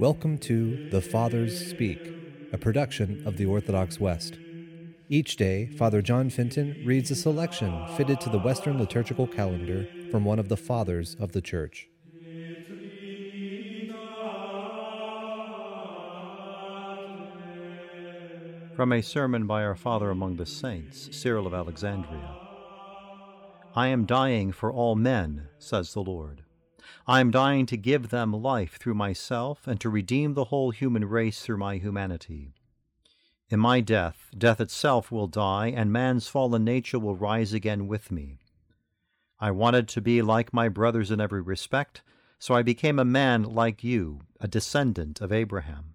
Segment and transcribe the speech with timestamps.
[0.00, 2.00] Welcome to The Fathers Speak,
[2.54, 4.38] a production of the Orthodox West.
[5.10, 10.24] Each day, Father John Fenton reads a selection fitted to the Western liturgical calendar from
[10.24, 11.90] one of the Fathers of the Church.
[18.74, 22.38] From a sermon by our Father among the Saints, Cyril of Alexandria.
[23.76, 26.40] I am dying for all men, says the Lord.
[27.06, 31.04] I am dying to give them life through myself and to redeem the whole human
[31.04, 32.52] race through my humanity.
[33.48, 38.12] In my death, death itself will die, and man's fallen nature will rise again with
[38.12, 38.38] me.
[39.40, 42.02] I wanted to be like my brothers in every respect,
[42.38, 45.94] so I became a man like you, a descendant of Abraham.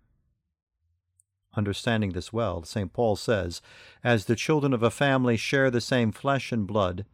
[1.55, 2.91] Understanding this well, St.
[2.91, 3.62] Paul says,
[4.03, 7.05] As the children of a family share the same flesh and blood,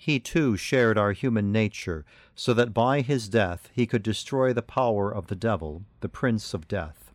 [0.00, 4.62] he too shared our human nature, so that by his death he could destroy the
[4.62, 7.12] power of the devil, the prince of death.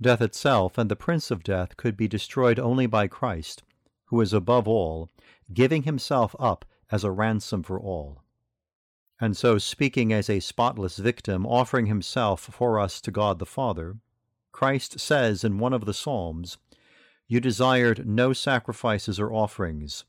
[0.00, 3.62] Death itself and the prince of death could be destroyed only by Christ,
[4.06, 5.08] who is above all,
[5.54, 8.24] giving himself up as a ransom for all.
[9.20, 13.96] And so, speaking as a spotless victim, offering himself for us to God the Father,
[14.50, 16.58] Christ says in one of the Psalms,
[17.28, 20.04] You desired no sacrifices or offerings,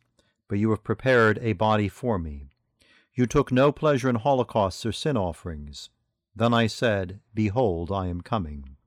[0.47, 2.49] but you have prepared a body for me.
[3.13, 5.89] You took no pleasure in holocausts or sin offerings.
[6.35, 8.77] Then I said, Behold, I am coming.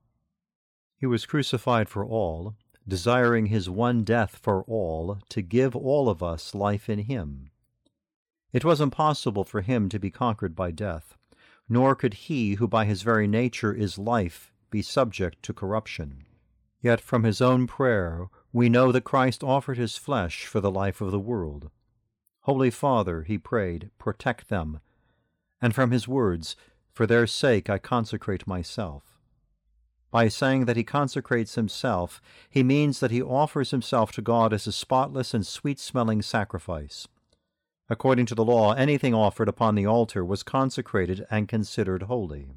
[0.96, 2.54] He was crucified for all,
[2.86, 7.50] desiring his one death for all, to give all of us life in him.
[8.52, 11.16] It was impossible for him to be conquered by death,
[11.68, 16.24] nor could he who by his very nature is life be subject to corruption.
[16.80, 21.00] Yet from his own prayer we know that Christ offered his flesh for the life
[21.00, 21.70] of the world.
[22.42, 24.80] Holy Father, he prayed, protect them.
[25.60, 26.56] And from his words,
[26.92, 29.20] For their sake I consecrate myself.
[30.10, 34.66] By saying that he consecrates himself, he means that he offers himself to God as
[34.66, 37.06] a spotless and sweet smelling sacrifice.
[37.88, 42.48] According to the law, anything offered upon the altar was consecrated and considered holy.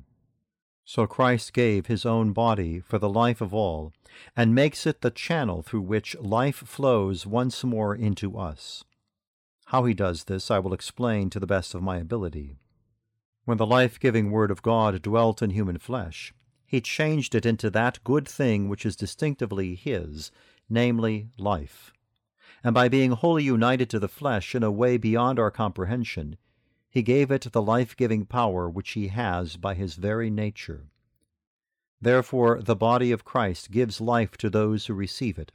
[0.86, 3.94] So Christ gave his own body for the life of all,
[4.36, 8.84] and makes it the channel through which life flows once more into us.
[9.68, 12.58] How he does this I will explain to the best of my ability.
[13.46, 16.34] When the life giving Word of God dwelt in human flesh,
[16.66, 20.32] he changed it into that good thing which is distinctively his,
[20.70, 21.94] namely, life.
[22.64, 26.38] And by being wholly united to the flesh in a way beyond our comprehension,
[26.94, 30.92] he gave it the life giving power which he has by his very nature.
[32.00, 35.52] Therefore, the body of Christ gives life to those who receive it.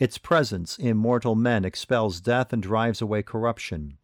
[0.00, 3.98] Its presence in mortal men expels death and drives away corruption,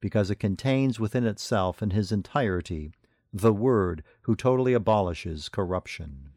[0.00, 2.90] because it contains within itself in his entirety
[3.32, 6.30] the Word who totally abolishes corruption.